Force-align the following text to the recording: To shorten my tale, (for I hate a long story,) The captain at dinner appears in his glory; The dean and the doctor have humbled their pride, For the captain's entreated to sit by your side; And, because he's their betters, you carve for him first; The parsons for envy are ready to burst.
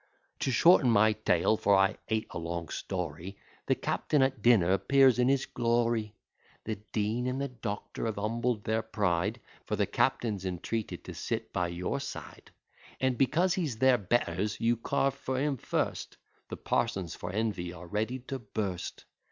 To 0.39 0.49
shorten 0.51 0.89
my 0.89 1.13
tale, 1.13 1.57
(for 1.57 1.75
I 1.75 1.95
hate 2.07 2.25
a 2.31 2.39
long 2.39 2.69
story,) 2.69 3.37
The 3.67 3.75
captain 3.75 4.23
at 4.23 4.41
dinner 4.41 4.71
appears 4.73 5.19
in 5.19 5.27
his 5.27 5.45
glory; 5.45 6.15
The 6.63 6.77
dean 6.91 7.27
and 7.27 7.39
the 7.39 7.49
doctor 7.49 8.07
have 8.07 8.15
humbled 8.15 8.63
their 8.63 8.81
pride, 8.81 9.39
For 9.67 9.75
the 9.75 9.85
captain's 9.85 10.43
entreated 10.43 11.03
to 11.03 11.13
sit 11.13 11.53
by 11.53 11.67
your 11.67 11.99
side; 11.99 12.49
And, 12.99 13.15
because 13.15 13.53
he's 13.53 13.77
their 13.77 13.99
betters, 13.99 14.59
you 14.59 14.75
carve 14.75 15.13
for 15.13 15.37
him 15.37 15.55
first; 15.57 16.17
The 16.49 16.57
parsons 16.57 17.13
for 17.13 17.29
envy 17.31 17.71
are 17.71 17.85
ready 17.85 18.17
to 18.21 18.39
burst. 18.39 19.05